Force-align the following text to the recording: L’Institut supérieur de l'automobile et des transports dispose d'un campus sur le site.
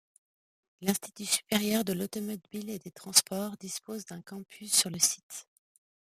L’Institut 0.81 1.27
supérieur 1.27 1.85
de 1.85 1.93
l'automobile 1.93 2.71
et 2.71 2.79
des 2.79 2.89
transports 2.89 3.55
dispose 3.57 4.03
d'un 4.07 4.23
campus 4.23 4.73
sur 4.75 4.89
le 4.89 4.97
site. 4.97 5.45